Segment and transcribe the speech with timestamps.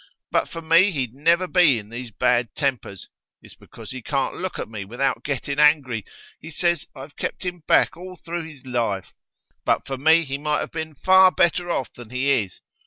[0.31, 3.07] But for me he'd never be in these bad tempers;
[3.43, 6.03] it's because he can't look at me without getting angry.
[6.39, 9.13] He says I've kept him back all through his life;
[9.63, 12.61] but for me he might have been far better off than he is.